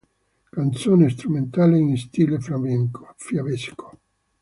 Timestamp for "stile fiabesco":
1.95-3.99